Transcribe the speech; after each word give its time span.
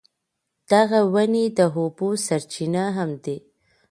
دغه 0.71 0.99
ونې 1.13 1.45
د 1.57 1.59
اوبو 1.77 2.09
سرچینه 2.25 2.83
هم 2.97 3.09
دي. 3.23 3.37